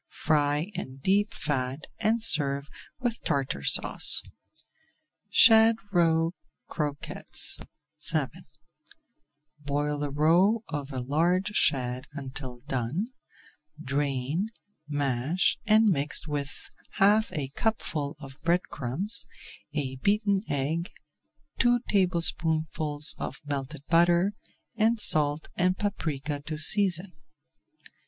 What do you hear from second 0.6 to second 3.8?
in deep fat and serve with Tartar